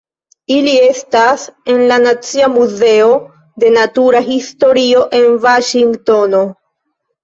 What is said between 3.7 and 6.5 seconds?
Natura Historio en Vaŝingtono.